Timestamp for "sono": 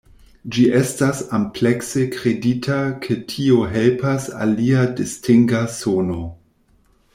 5.79-6.21